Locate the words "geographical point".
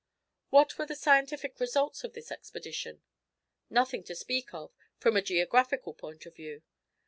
5.21-6.25